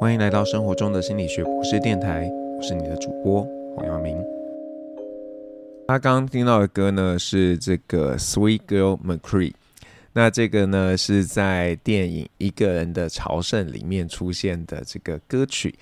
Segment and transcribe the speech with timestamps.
[0.00, 4.16] 欢迎来到生活中的心理学博士电台，我是你的主播黄耀明。
[5.88, 9.52] 他刚刚听到的歌呢是这个 Sweet Girl McCre
[10.12, 15.74] 那这个呢是在电影《一个人的朝圣》里面出现的这个歌曲。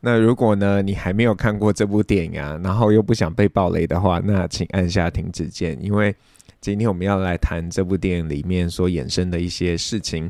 [0.00, 6.12] 那如果呢你还没有看过这部电影啊，然后又不想被爆雷的话，那请按下停止键，因为
[6.60, 10.28] 今天我们要来谈这部电影里面所衍生的一些事情。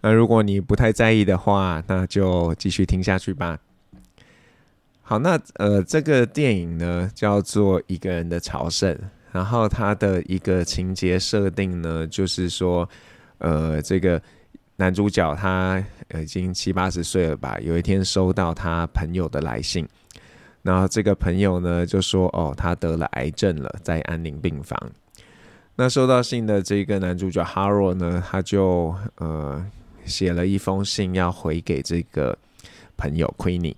[0.00, 3.58] 那如果你不太在意的话，那就继续听下去吧。
[5.02, 8.94] 好，那呃，这个电影呢叫做《一个人的朝圣》，
[9.32, 12.88] 然后它的一个情节设定呢，就是说，
[13.38, 14.22] 呃，这个
[14.76, 15.82] 男主角他
[16.14, 19.88] 已经七八十岁了吧，有一天收到他朋友的来信，
[20.62, 24.78] 然后这个朋友呢就说，哦，他得了癌症了，在安宁病房。
[25.74, 29.66] 那收到信的这个男主角 Haro 呢，他就呃。
[30.08, 32.36] 写了一封信要回给这个
[32.96, 33.74] 朋友 Queenie，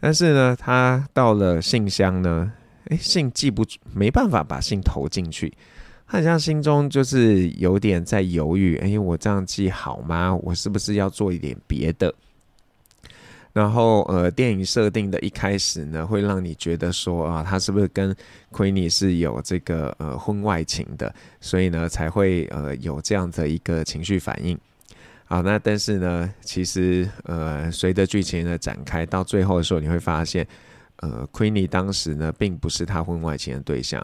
[0.00, 2.52] 但是呢，他到了信箱呢，
[2.88, 5.52] 诶，信寄不，没办法把信投进去。
[6.06, 10.34] 他好像心中就是有点在犹豫，诶，我这样寄好吗？
[10.42, 12.14] 我是不是要做一点别的？
[13.54, 18.14] 然后，呃，电影设定的一开始呢，会让你觉得说啊，他是不是跟
[18.50, 24.56] 奎尼是有这个呃婚外情的，所以呢，才会呃有这样的一个情绪反应。
[25.30, 30.46] 好，那但是呢，其实呃，随着剧情的展开，到最后的时候，你会发现，
[30.96, 34.02] 呃，Queenie 当时呢，并不是他婚外情的对象，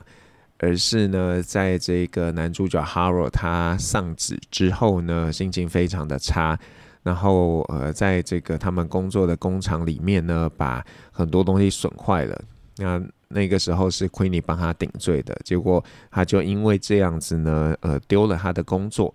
[0.59, 6.59] 而是呢，在这个男主角 Harold 他丧子之后呢，心情非常的差，
[7.03, 12.39] 然后呃，在这个他们工作的工厂里面呢，把很多东西损坏了。
[12.77, 19.15] 那那个时候是 Queenie 帮他顶罪的，结果他就因为这样子呢，呃，丢了他的工作。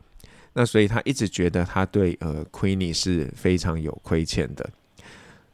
[0.60, 4.70] 那所以他一直觉得他对呃 Queenie 是非常有亏欠的。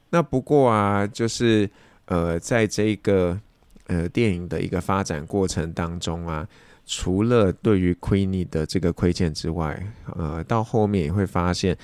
[0.09, 1.69] 那不过啊，就是
[2.05, 3.39] 呃在这个
[3.85, 6.47] 呃电影的一个发展过程当中啊，
[6.87, 9.79] 除了对于 Queenie 的这个亏欠之外，
[10.15, 11.77] 呃到后面也会发现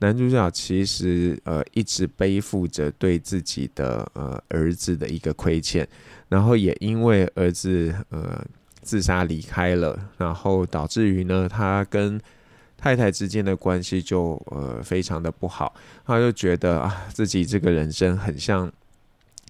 [0.00, 5.88] 男主角其实呃一直背负着对自己的呃儿子的一个亏欠，
[6.28, 8.44] 然后也因为儿子呃
[8.82, 12.20] 自杀离开了，然后导致于呢他跟
[12.76, 18.70] 太太之间的关系就呃非常的不好，他就觉得啊自己这个人生很像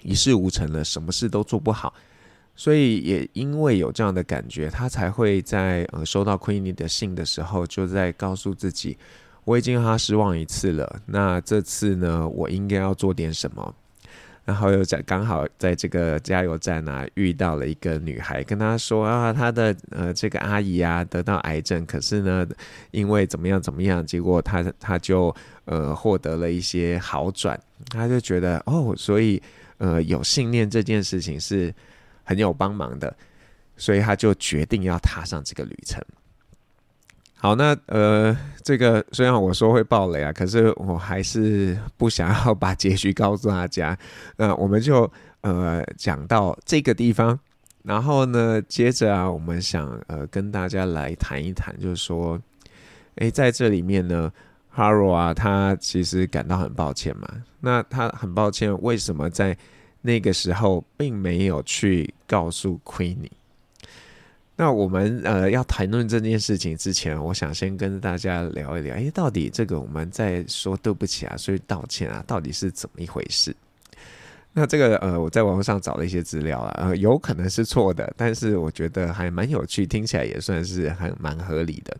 [0.02, 1.92] 一事无成了，什么事都做不好，
[2.54, 8.96] 所以也因为有这样的感觉，他才会在呃收到 Queenie 的信的时候，就在告诉自己，
[9.44, 13.74] 我已经让他失望一次了，那这次呢，我应该要做点什么。
[14.46, 22.46] 然后又在刚好在这个加油站啊遇到了一个女孩，跟她说啊，她的呃这个阿姨啊得到癌症，可是呢
[22.92, 29.42] 因为怎么样怎么样，结果她她就呃获得了一些好转，她就觉得哦，所以
[29.78, 31.74] 呃有信念这件事情是
[32.22, 33.14] 很有帮忙的，
[33.76, 36.00] 所以她就决定要踏上这个旅程。
[37.46, 43.96] 好，那呃，这个虽然我说会爆雷啊，可是我还是不想要把结局告诉大家。
[44.36, 45.08] 那我们就
[45.42, 47.38] 呃讲到这个地方，
[47.84, 52.36] 然后呢，接着啊，我们想呃跟大家来谈一谈，就是说，
[53.14, 54.28] 诶，在这里面呢
[54.74, 57.28] ，Harold 啊，他其实感到很抱歉嘛。
[57.60, 59.56] 那他很抱歉，为什么在
[60.02, 63.30] 那个时候并没有去告诉 Queenie？
[64.58, 73.54] 那我们呃要谈论这件事情之前，我想先跟大家聊一聊，诶，到底这个我们在说对不起啊，所以道歉啊，到底是怎么一回事？
[74.54, 81.94] 那这个呃，我在网络上找了一些资料啊，呃，有可能是错的，但是我觉得还蛮有趣，听起来也算是还蛮合理的。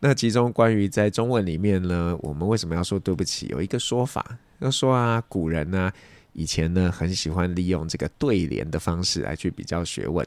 [0.00, 3.46] 那其中关于在中文里面呢，我们为什么要说对不起？
[3.46, 5.92] 有一个说法，要说啊，古人呢。
[6.36, 10.24] 以前呢，很喜欢利用这个对联的方式来去比较学问，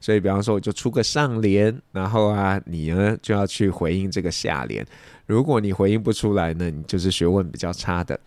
[0.00, 4.84] 所以比方说，我就出个上联，然后啊，你呢就要去回应这个下联。
[5.26, 8.18] 如果你回应不出来呢，你就是学问比较差的。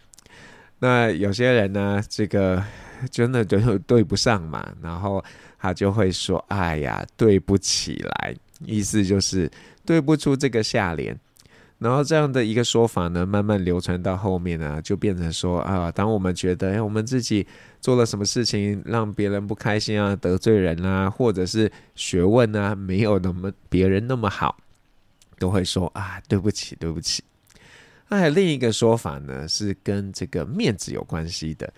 [0.77, 2.63] 那有些人呢，这个
[3.09, 5.23] 真的就对不上嘛，然后
[5.57, 9.49] 他就会说：“哎呀，对不起来。”意思就是
[9.83, 11.17] 对不出这个下联。
[11.83, 17.45] 然后这样的一个说法呢，慢慢流传到后面呢，就变成说啊，当我们觉得哎，我们自己
[17.81, 24.57] 做了什么事情让别人不开心啊，得罪人啊，或者是学问啊没有那么别人那么好，
[25.37, 27.21] 都会说啊，对不起，对不起。
[28.07, 31.71] 那还有另一个说法呢，是跟这个面子有关系的。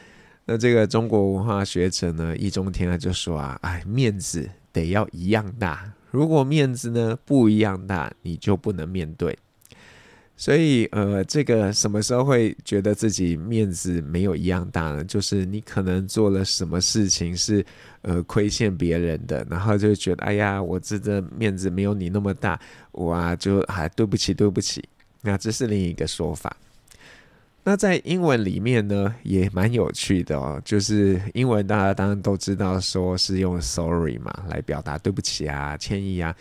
[0.45, 9.35] 那这个中国文化学者呢，易中天啊就说啊，哎，面子得要一样大，如果面子呢不一样大，你就不能面对。
[10.37, 15.01] 所以，呃，这个什么时候会觉得自己面子没有一样大呢？
[15.05, 17.65] 就是你可能做了什么事情是，
[18.01, 22.59] 呃，亏欠别人的，然后就觉得，哎呀，我这个面子没有你那么大，
[22.91, 24.83] 我啊就还对不起，对不起。
[25.21, 26.55] 那这是另一个说法。
[27.63, 36.35] 那在英文里面呢，也蛮有趣的哦，就是英文大家当然都知道，说是用 sorry 嘛来表达对不起啊、歉意啊。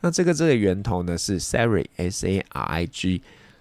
[0.00, 3.20] 那这个这个源头呢是 Sarrig，S A R I G。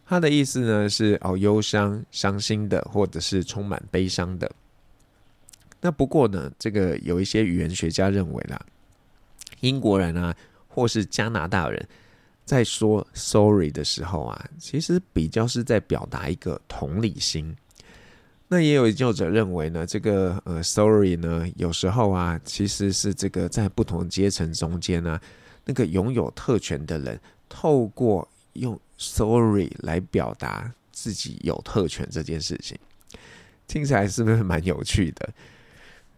[0.10, 4.52] 他的意思呢是哦，忧伤、伤心的，或者是充满悲伤的。
[5.82, 8.60] 那不过呢，这个有一些语言学家认为啦，
[9.60, 10.36] 英国人啊，
[10.68, 11.88] 或是加拿大人，
[12.44, 17.56] 在说 sorry 的时候啊，其实比较是在表达一个同理心。
[18.48, 25.22] 那也有研究者认为呢，这个呃 sorry 呢，有时候啊，其实是这个在不同阶层中间呢，
[25.66, 32.78] 那个拥有特权的人，透过用 Sorry 来表达自己有特权这件事情，
[33.66, 35.30] 听起来是不是蛮有趣的？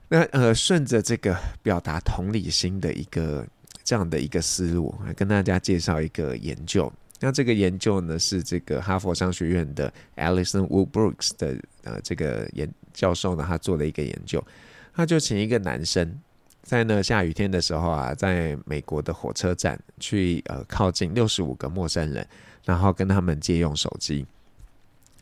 [0.10, 3.48] 那呃，顺着这个表达同理心的一个
[3.84, 6.92] 这样的一个思路，来跟大家介绍一个研究。
[7.20, 14.44] 那这个研究呢，是这个哈佛商学院的 Alison Wood-Brooks 的呃这个研教授呢，他做了一个研究，
[14.92, 16.20] 他就请一个男生
[16.64, 22.28] 在呢下雨天的时候啊，在美国的火车站去呃靠近六十五个陌生人。
[22.64, 24.24] 然后跟他们借用手机。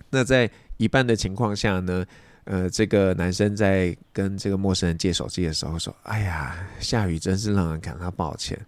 [0.09, 2.05] 那在一半的情况下呢，
[2.43, 8.59] 呃，这个男生在跟这个陌生人借手机的时候说：“哎呀，下雨真是让人感到抱歉。”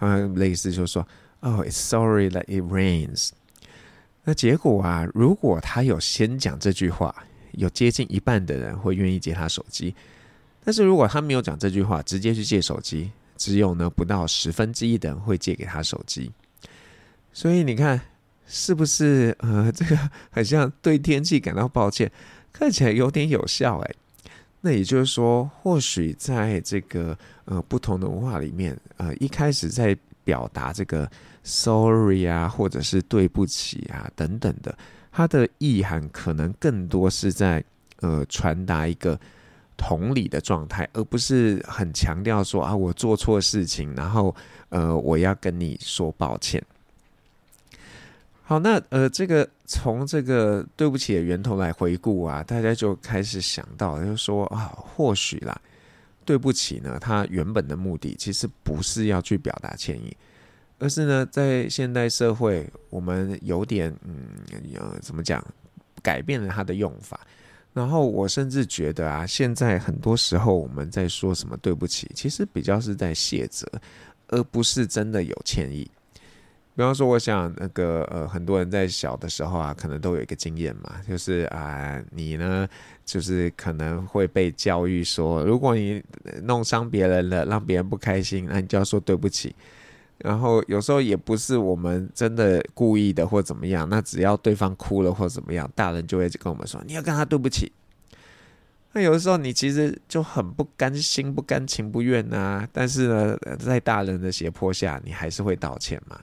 [0.00, 1.06] 他类似就说
[1.40, 3.28] ：“Oh, it's sorry that it rains。”
[4.24, 7.14] 那结果啊，如果他有先讲这句话，
[7.52, 9.94] 有接近一半的人会愿意借他手机。
[10.64, 16.32] 但是如果他没有讲这句话，直接去借手机，只有呢不到十分之一的人会借给他手机。
[17.32, 18.00] 所以你看。
[18.46, 19.98] 是不是呃，这个
[20.30, 22.12] 很像对天气感到抱歉，
[22.52, 23.94] 看起来有点有效哎。
[24.60, 27.16] 那也就是说，或许在这个
[27.46, 31.10] 呃不同的文化里面，呃一开始在表达这个
[31.42, 34.76] sorry 啊，或者是对不起啊等等的，
[35.10, 37.64] 它的意涵可能更多是在
[38.00, 39.18] 呃传达一个
[39.76, 44.34] 同理的状态，而不是很强调说啊我做错事情，然后
[44.68, 46.62] 呃我要跟你说抱歉。
[48.46, 55.58] 好，那呃，这个从这个对不起的源头来回顾啊，大家就开始想到，就说啊，或许啦，
[56.26, 60.14] 对不起呢，它原本的目的其实不是要去表达歉意，
[60.78, 64.28] 而是呢，在现代社会，我们有点嗯，
[64.74, 65.42] 呃，怎么讲，
[66.02, 67.18] 改变了它的用法。
[67.74, 73.66] 然后我甚至觉得啊，现在很多时候我们在说什么对不起，其实比较是在谢责，
[74.28, 75.90] 而不是真的有歉意。
[76.76, 82.68] 比方说，我想那个呃，很多人在小的时候啊，可能都有一个经验嘛，就是啊，你呢，
[83.04, 86.02] 就是可能会被教育说，如果你
[86.42, 89.54] 弄伤别人了，让别人不开心，那你就要说对不起。
[90.18, 97.72] 然后有时候也不是我们真的故意的或怎么样，那只要对方哭了或怎么样，大人就会跟我们说，你要跟他对不起。
[98.92, 106.20] 那有的时候你其实就很不甘心、不甘情不愿啊，但是呢，在大人的胁迫下，你还是会道歉嘛。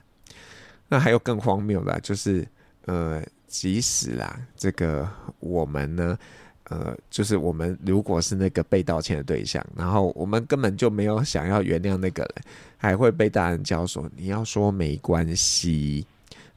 [0.88, 2.46] 那还有更荒谬的，就是
[2.86, 5.06] 呃，即使啦，这个
[5.38, 6.18] 我们呢，
[6.64, 12.44] 呃，就是我们如果是那个被道歉的对象，然后我们根本就没有想要原谅那个人，
[12.76, 16.06] 还会被大人教说你要说没关系。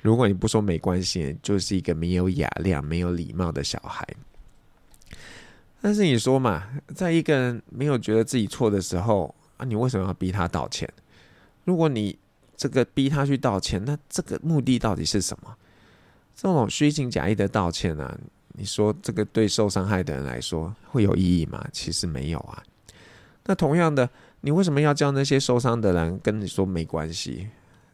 [0.03, 4.07] 如果你不说没关系，就是一个没有雅量、没有礼貌的小孩。
[5.81, 10.87] 但是你说嘛，在一个人没有觉得自己错的时候啊，你为什么要逼他道歉？
[11.63, 12.17] 如果你
[12.55, 15.55] 这个逼他去道歉，那这个目的到底是什么？
[16.35, 18.17] 这种虚情假意的道歉啊，
[18.57, 21.65] 你说这个对受伤害的人来说会有意义吗？
[21.71, 22.63] 其实没有啊。
[23.45, 24.09] 那同样的，
[24.41, 27.47] 你为什么要叫那些受伤的人跟你说没关系？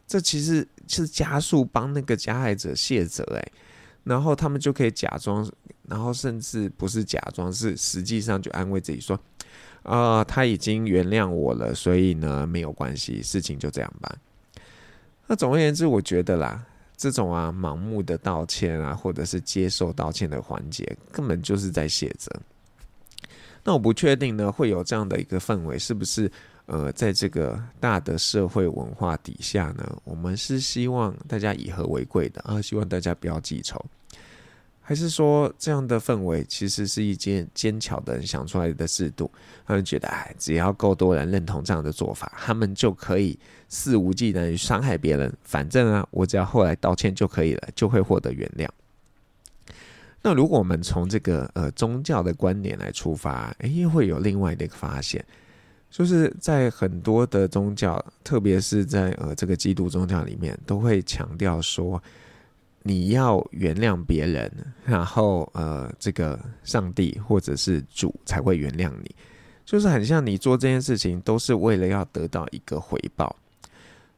[0.07, 3.51] 这其实是加速帮那个加害者卸责诶，
[4.03, 5.49] 然后他们就可以假装，
[5.87, 9.17] 然后甚至不是假装，是实际上就安慰自己说，
[9.83, 14.13] 啊、他已经原谅我了，所以呢没有关系，事情就这样吧。
[15.27, 16.65] 那总而言之，我觉得啦，
[17.01, 22.31] 这种啊盲目的道歉啊，或者是接受道歉的环节，根本就是在写着。
[23.63, 26.31] 那我不确定呢，会有这样的一个氛围，是不是？
[26.67, 33.83] 呃，在这个大的社会文化底下呢，我们是希望大家以和为贵的啊，希望大家不要记仇，
[34.79, 39.29] 还是说这样的氛围其实是一件奸巧的人想出来的制度？
[39.65, 43.37] 他们觉得，哎，只要够多人认同这样的做法，他们就可以
[43.71, 45.33] 肆无忌惮伤害别人。
[45.41, 48.67] 反正啊，我只要后来道歉就可以了，就会获得原谅。
[50.21, 55.25] 那如果我们从这个呃宗教的观点来出发，哎，又会有另外的一个发现，
[55.89, 61.99] 就是在很多的宗教，特别是在呃这个基督宗教里面，都会强调说。
[62.83, 64.51] 你要原谅别人，
[64.83, 69.15] 然后呃，这个上帝或者是主才会原谅你，
[69.63, 73.35] 就是很像你做这件事情都是为了要得到一个回报。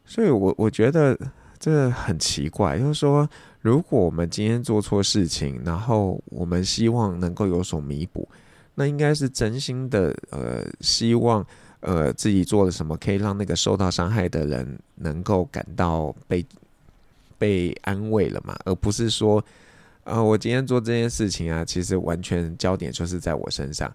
[0.05, 1.17] 所以我我觉得
[1.59, 3.29] 这很奇怪，就是说，
[3.61, 8.27] 如果我们今天做错事情，然后我们希望能够有所弥补，
[8.75, 11.45] 那应该是真心的，呃，希望
[11.79, 16.45] 呃自己做了什么可以让那个受到伤害的人能够感到被。
[17.39, 19.43] 被安慰了嘛，而不是说，
[20.05, 23.93] 呃，我今天做这件事情啊，其实完全焦点就是在我身上。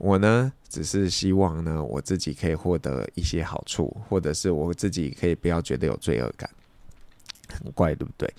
[0.00, 6.48] 我呢，只是希望呢，我自己可以获得一些好处，或者是我自己可以不要觉得有罪恶感，
[7.52, 8.32] 很怪，对不对？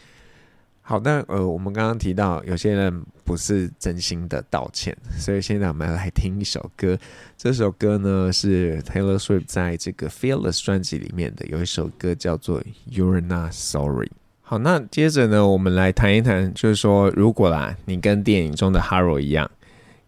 [0.82, 6.98] 好，那呃，我们刚刚提到有些人不是真心的道歉，所以现在我们来听一首歌。
[7.38, 14.12] 这首歌呢是 Taylor Swift 在这个 Fearless 专辑里面的，有一首歌叫做 You're Not Sorry。
[14.42, 19.50] 好，那接着呢，我们来谈一谈，就是说，如果啦，你跟电影中的 Haro 一样，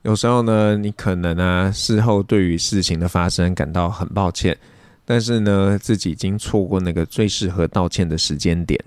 [0.03, 4.57] 有时候呢，你可能啊，事后对于事情的发生感到很抱歉，
[5.05, 8.77] 但是呢，自己已经错过那个最适合道歉的时间点，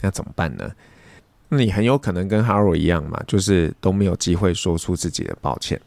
[0.00, 0.70] 那怎么办呢？
[1.48, 5.80] 那你很有可能跟哈罗一样嘛，就是都没有机会说出自己的抱歉。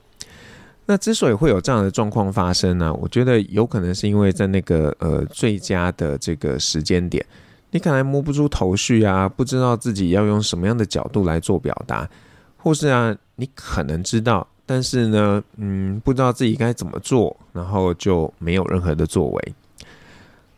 [0.88, 7.24] 那之所以会有这样的状况发生呢，我觉得有可能是因为在那个呃最佳的这个时间点。
[7.70, 12.10] 你可能摸不出头绪啊，不知道自己要用什么样的角度来做表达，
[12.58, 19.54] 或是啊，你可能知道，但是呢，嗯，不知道自己该怎么做，然后就没有任何的作为。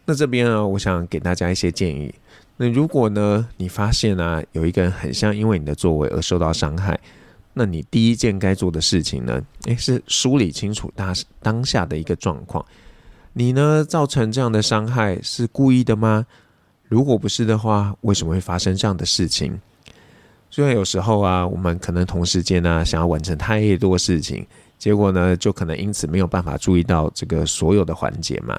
[0.05, 2.13] 那这边呢，我想给大家一些建议。
[2.57, 6.99] 那如果呢，你发现啊，有一个人很像因为你的作为而受到伤害，
[7.53, 12.63] 那你第一件该做的事情呢，诶，是梳理清楚当当下的一个状况。
[13.33, 16.27] 你呢，造成这样的伤害是故意的吗？
[16.87, 19.59] 如果不是的话，为什么会发生这样的事情？
[20.53, 24.45] 虽然有时候啊，我们可能同时间呢想要完成太多事情，
[24.77, 28.55] 结果呢就可能因此没有办法注意到这个所有的环节嘛。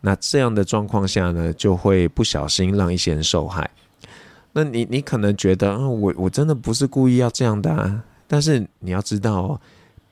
[0.00, 3.68] 那这样的状况下呢，就会不小心让一些人受害。
[4.52, 9.60] 那你你可能觉得，嗯，我我真的不是故意要这样的啊，但是你要知道哦，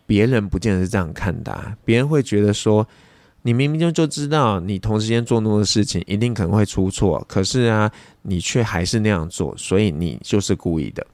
[0.06, 2.84] 别人不见得是这样看的啊，别人会觉得说。
[3.42, 7.24] 你明明就就知道，你同时间做那么多事情，一定可能会出错。
[7.26, 11.06] 可是啊，你却还是那样做，所以你就是故意的。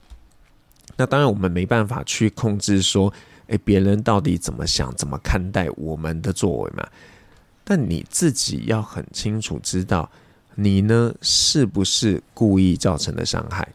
[0.94, 3.12] 那当然，我们没办法去控制说，
[3.48, 6.86] 诶，别人到底怎么想、怎么看待我们的作为嘛？
[7.64, 10.08] 但你自己要很清楚知道，
[10.54, 13.66] 你呢是不是故意造成的伤害？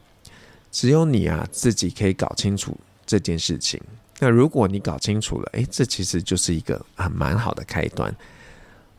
[0.72, 2.76] 只有你啊自己可以搞清楚
[3.06, 3.80] 这件事情。
[4.20, 8.16] 那如果你搞清楚了，诶，这其实就是一个很蛮好的开端。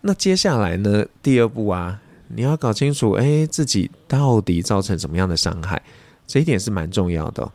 [0.00, 1.06] 那接下来呢？
[1.22, 5.80] 第二步啊，你要搞清楚，哎，自己到底造成什么样的伤害，
[6.26, 7.50] 这一点是蛮重要的。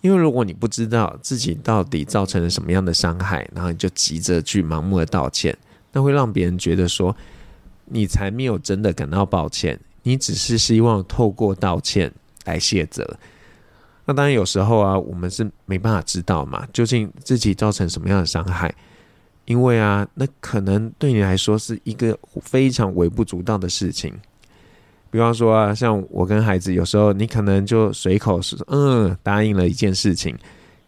[0.00, 5.56] 因为如果你不知道自己到底造成了什么样的伤害，然后你就急着去盲目的道歉，
[5.92, 7.14] 那会让别人觉得说，
[7.86, 12.12] 你才没有真的感到抱歉，你只是希望透过道歉
[12.44, 13.18] 来卸责。
[14.06, 18.74] 那当然有时候啊，我们是没办法知道嘛，究竟自己造成什么样的伤害。
[19.44, 24.14] 因为啊，那可能对你来说是一个非常微不足道的事情。
[25.10, 30.36] 比方说啊，像我跟孩子，有时候你可能就随口说，嗯，答应了一件事情，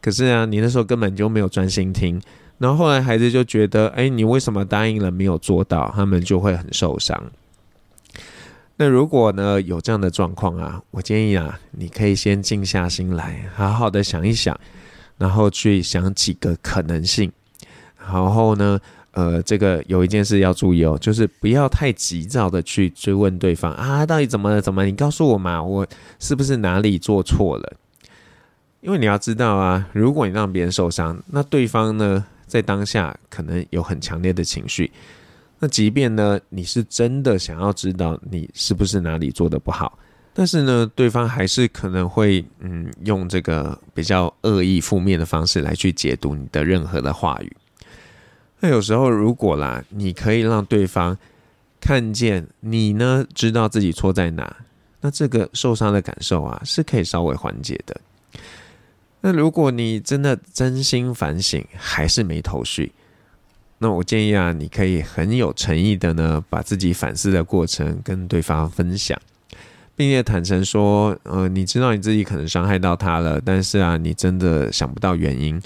[0.00, 2.20] 可是啊，你那时候根本就没有专心听，
[2.58, 5.92] 然后后来孩子就觉得，哎，你为什么答应了没有做到？
[5.94, 7.20] 他们就会很受伤。
[8.76, 14.58] 那如果呢，有这样的状况啊，我建议啊，你可以先静下心来，好好的想一想，
[15.18, 17.30] 然后去想几个可能性。
[17.98, 18.80] 然后呢，
[19.12, 24.60] 呃，这个有一件事要注意哦，就是不要太急躁的去追问对方啊，到底怎么了？
[24.60, 24.84] 怎么？
[24.84, 25.86] 你告诉我嘛，我
[26.18, 27.72] 是不是哪里做错了？
[28.80, 34.90] 因为你要知道啊，如果你让别人受伤，那对方呢，在当下可能有很强烈的情绪。
[35.58, 39.96] 那即便呢，你是真的想要知道你是不是哪里做的不好，
[40.32, 47.56] 但是呢，对方还是可能会嗯，用这个比较恶意、负面的方式来去解读你的任何的话语。
[48.64, 51.18] 那有时候，如果啦，你可以让对方
[51.80, 54.56] 看见你呢，知道自己错在哪，
[55.00, 58.00] 那这个受伤的感受啊，是可以稍微缓解的。
[59.20, 62.92] 那如果你真的真心反省，还是没头绪，
[63.78, 69.20] 那我建议啊，你可以很有诚意的呢，把自己反思的过程跟对方分享，
[69.96, 75.60] 并且坦诚说，呃，你知道你自己可能伤害到他了，但是啊，你真的想不到原因。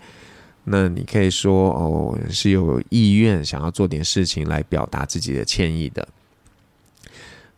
[0.68, 6.06] 那你可以说，哦，是有意愿想要做点事情来表达自己的歉意的。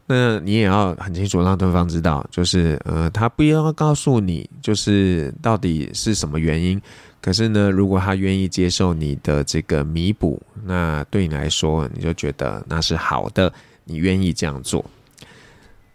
[0.07, 6.81] 那你也要很清楚让对方知道，就是呃，他不要告诉你，就是到底是什么原因。
[7.21, 13.53] 可是呢，如果他愿意接受你的这个弥补，那对你来说，你就觉得那是好的，
[13.85, 14.85] 你愿意这样做。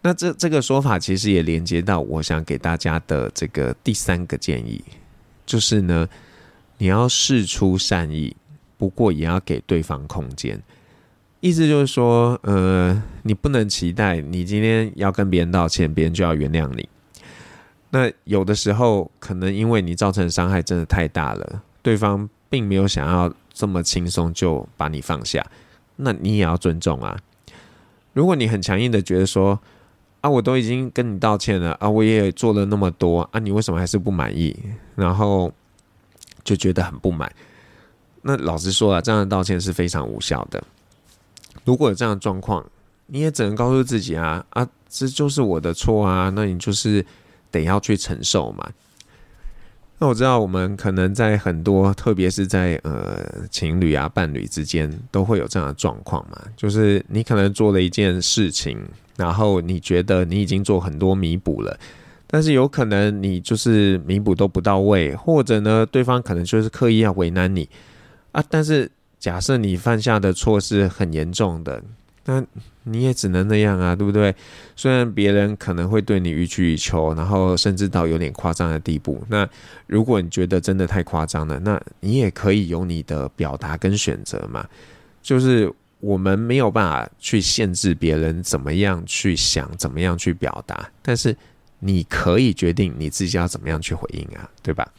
[0.02, 4.84] 那这这个说法其实也连接到我想给大家的这个第三个建议，
[5.46, 6.06] 就是呢，
[6.78, 8.36] 你要试出善意，
[8.76, 10.60] 不过也要给对方空间。
[11.40, 16.88] 意思就是说，呃，你不能期待你今天要跟别人道歉，别人就要原谅你。
[17.90, 25.46] 那有的时候，可能因为你造成伤害真的太大了，对方并没有想要这么轻松就把你放下，
[25.96, 27.16] 那你也要尊重啊。
[28.14, 29.60] 如果你很强硬的觉得说，
[30.22, 34.56] 啊，我都已经跟你道歉了啊，我也做了那么多啊，你为什么还是不满意？
[34.96, 35.52] 然后
[36.44, 37.32] 就觉得很不满。
[38.22, 40.62] 那老实说啊，这样的道歉是非常无效的。
[41.64, 42.64] 如果有这样的状况，
[43.06, 47.04] 你也只能告诉自己啊啊，这就是我的错啊，那你就是
[47.50, 48.70] 得要去承受嘛。
[49.98, 58.76] 那我知道我们可能在很多，特别是在呃情侣啊伴侣之间，都会有这样的状况嘛，就是你可能做了一件事情，
[59.16, 61.78] 然后你觉得你已经做很多弥补了，
[62.34, 67.68] 但是有可能你就是弥补都不到位，或者呢，对方可能就是刻意要为难你
[68.32, 68.90] 啊，但是。
[69.20, 71.82] 假设你犯下的错是很严重的，
[72.26, 72.44] 那
[72.82, 74.34] 你也只能那样啊，对不对？
[74.76, 79.24] 虽然别人可能会对你予取予求，然后甚至到有点夸张的地步。
[79.30, 79.48] 那
[79.86, 84.68] 如果你觉得真的太夸张了，那你也可以有你的表达跟选择嘛。
[85.22, 91.34] 就是我们没有办法去限制别人怎么样去想，怎么样去表达，但是
[91.86, 94.90] 你可以决定你自己要怎么样去回应啊，对吧？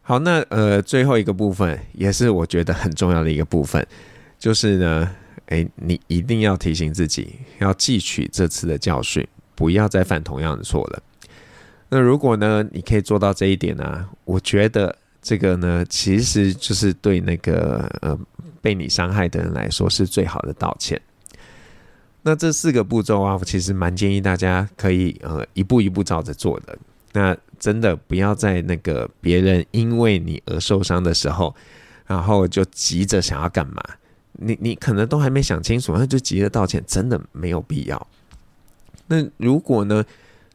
[0.00, 3.86] 好，那呃，最后一个部分也是我觉得很重要的一个部分，
[4.38, 5.14] 就是呢，
[5.46, 11.02] 诶，你一定要提醒自己，要汲取这次的教训，不要再犯同样的错了。
[11.90, 18.18] 那如果呢，你可以做到这一点呢，我觉得这个呢，其实就是对那个呃
[18.62, 20.98] 被你伤害的人来说是最好的道歉。
[22.26, 26.76] 那这四个步骤啊，我其实蛮建议大家可以呃一步一步照着做的。
[27.12, 31.54] 那真的不要在那个别人因为你而受伤的时候，
[32.04, 33.80] 然后就急着想要干嘛？
[34.32, 38.06] 你你可能都还没想清楚，那就急着道歉，真的没有必要。
[39.06, 40.04] 那如果呢，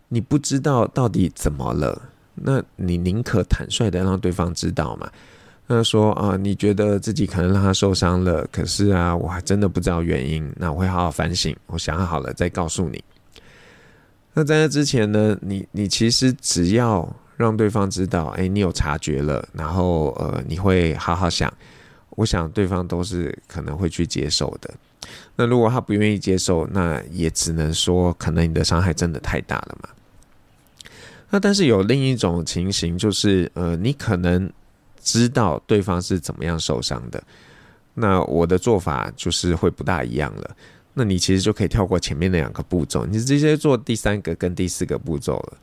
[0.10, 2.02] 你不知道到底怎么了，
[2.36, 5.10] 那你宁可坦率的让对方知道嘛。
[5.74, 13.02] 那说啊，你觉得自己可能让他受伤了，可是啊，我还真的不知道原因，那我会好好反省，我想好了再告诉你。
[14.34, 17.08] 那在那之前呢，你你其实只要
[17.38, 21.52] 让对方知道，哎，你有察觉了，然后呃，你会好好想，
[22.18, 24.70] 我想对方都是可能会去接受的。
[25.38, 29.88] 那如果他不愿意接受，那也只能说，可能你的伤害真的太大了嘛。
[31.30, 34.52] 那但是有另一种情形，就是呃，你可能
[35.04, 37.22] 知道对方是怎么样受伤的，
[37.94, 40.56] 那我的做法就是会不大一样了。
[40.94, 45.58] 那你其实就可以跳过前面那两个步骤，你直接做第三个跟第四个步骤了。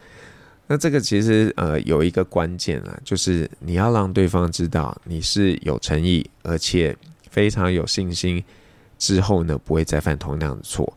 [0.66, 6.96] 那这个其实呃有一个关键啊，就是你要让对方知道你是有诚意，而且
[7.30, 8.42] 非常有信心，
[8.98, 10.90] 之后呢不会再犯同样的错。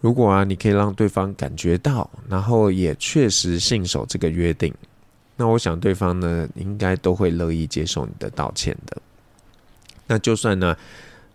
[0.00, 4.72] 如果啊你可以让对方感觉到，然后也确实信守这个约定，
[5.36, 8.96] 那我想对方呢应该都会乐意接受你的道歉的。
[10.06, 10.76] 那就算呢。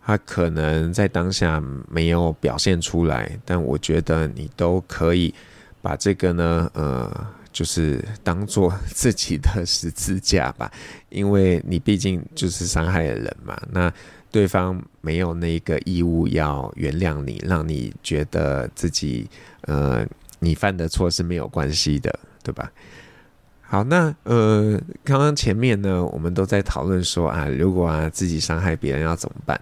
[0.01, 5.31] 他可能在当下没有表现出来，但我觉得你都可以
[5.83, 10.71] 把这个呢，呃，就是当做 自己的十字架吧，
[11.09, 13.61] 因为你毕竟就是伤害了人嘛。
[13.69, 13.93] 那
[14.31, 19.29] 对方没有那个义务要原谅你，让你觉得自己
[19.67, 20.03] 呃，
[20.39, 22.71] 你犯的错是没有关系的，对吧？
[23.71, 29.61] 好，那呃，刚刚前面呢，我们都在讨论说啊，如果啊自己伤害别人要怎么办？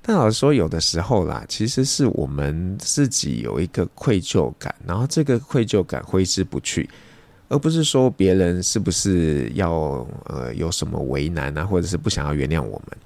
[0.00, 6.88] 但老实说，有的时候啦，其实是我们自己有一个愧疚感，然后这个愧疚感挥之不去，
[7.48, 12.96] 而不是说别人是不是要呃有什么为难啊，或者是不想要原谅我们。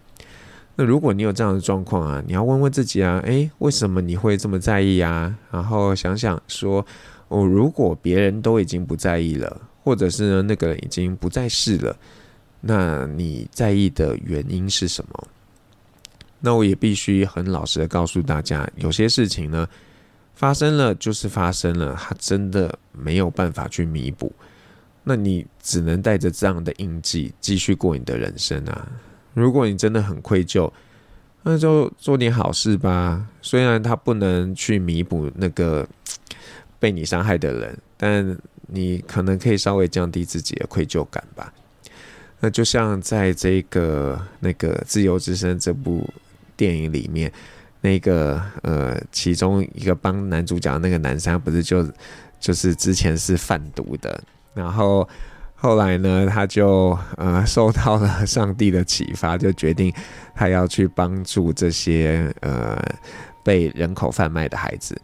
[0.74, 5.35] 那如果你有这样的状况啊，你要问问自己啊，诶，为什么你会这么在意啊？
[5.50, 6.85] 然后想想说，
[7.28, 11.96] 哦，如果别人都已经不在意了，或者是呢，那个人已经不在世了，
[12.61, 15.29] 那你在意的原因是什么？
[16.40, 19.68] 那我也必须很老实的告诉大家，有些事情呢，
[20.35, 24.33] 发生了就是发生了，它真的没有办法去弥补，
[25.05, 28.88] 那你只能带着这样的印记继续过你的人生啊。
[29.35, 30.68] 如果你真的很愧疚，
[31.44, 33.25] 那就做点好事吧。
[33.40, 35.88] 虽然他不能去弥补那个
[36.81, 41.52] 被你伤害的人，但你可能可以稍微降低自己的愧疚感吧。
[42.40, 46.09] 那就像在这个那个《自由之声》这部
[46.57, 47.33] 电影里面，
[47.81, 51.88] 那个呃，其中一个帮男主角那个男生，不是就
[52.38, 55.09] 就是之前是贩毒的，然后
[55.55, 59.90] 后来呢，他就呃受到了上帝的启发，就决定
[60.35, 62.79] 他要去帮助这些呃
[63.42, 65.00] 被人口贩卖的孩子。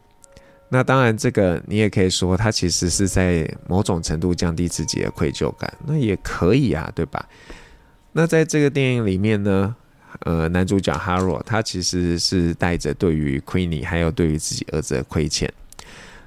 [0.74, 7.28] 那当然，这个你也可以说，他其实是在某种程度降低自己的愧疚感，那也可以啊，对吧？
[8.12, 9.76] 那在这个电影里面呢，
[10.20, 15.52] 呃，男主角 Harold 他其实是带着对于 Queenie 还有对于自己儿子的亏欠，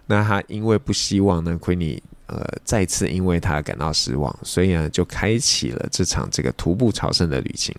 [0.06, 7.76] 那他因为不希望呢 Queenie 呃再次因为他感到失望，所以呢就开启了这场这个徒步朝圣的旅行。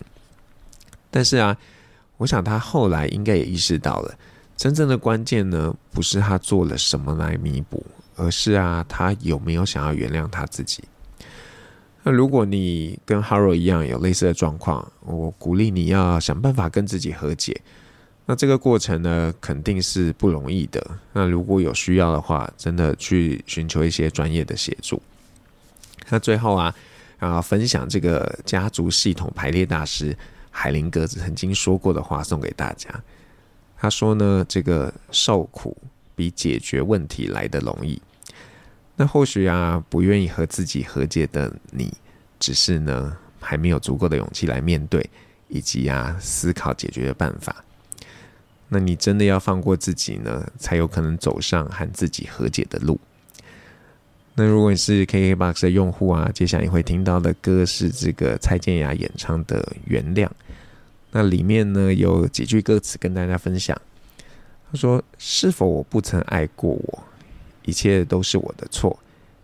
[1.12, 1.56] 但是啊，
[2.16, 4.18] 我想他后来应该也意识到了。
[4.56, 7.84] 真正的关键呢，不是他做了什么来弥补，
[8.16, 10.82] 而是啊，他有没有想要原谅他自己。
[12.02, 17.60] 那如果你跟 Haro 一样有类似的状况，我鼓励你要想办法跟自己和解。
[18.24, 20.84] 那这个过程呢，肯定是不容易的。
[21.12, 25.00] 那如果有需要的话，真的去寻求一些专业的协助。
[26.08, 26.74] 那最后啊，
[27.18, 30.16] 啊，分享这个家族系统排列大师
[30.50, 32.88] 海灵格子曾经说过的话，送给大家。
[33.76, 35.76] 他说呢，这个受苦
[36.14, 38.00] 比解决问题来得容易。
[38.96, 41.92] 那或许啊，不愿意和自己和解的你，
[42.40, 45.08] 只是呢，还没有足够的勇气来面对，
[45.48, 47.64] 以及啊，思考解决的办法。
[48.68, 52.98] 那你真的要放过自己呢，才有可能走上和自己和解的路。
[54.34, 60.26] 那如果你是 KKBOX 的用户啊，接下来你会听到的歌是这个蔡健雅演唱的《原谅》。
[61.16, 63.74] 那里面呢，有几句歌词跟大家分享。
[64.70, 67.02] 他说：“是否我不曾爱过我？
[67.64, 68.98] 一切都是我的错。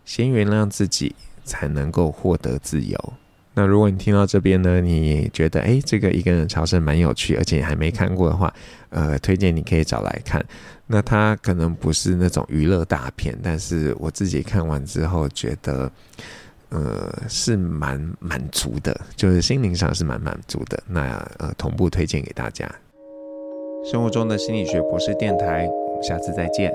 [0.05, 3.13] 先原谅自己，才能够获得自由。”
[3.55, 8.53] 那如果你听到这边呢，你觉得诶，这个一个人朝圣蛮有趣，而且你还没看过的话，
[8.91, 10.45] 呃，推荐你可以找来看。
[10.89, 15.91] 那它可能不是那种娱乐大片，但是我自己看完之后觉得。
[16.73, 20.83] 呃，是蛮满足的，就是心灵上是蛮满足的。
[20.89, 21.01] 那
[21.39, 22.67] 呃，同步推荐给大家。
[23.85, 26.73] 生活中的心理学博士电台，我们下次再见。